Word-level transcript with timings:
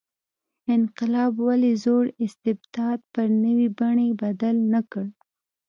انقلاب 0.75 1.33
ولې 1.47 1.71
زوړ 1.83 2.03
استبداد 2.25 2.99
پر 3.13 3.27
نوې 3.43 3.67
بڼې 3.79 4.07
بدل 4.21 4.55
نه 4.73 4.81
کړ. 4.91 5.05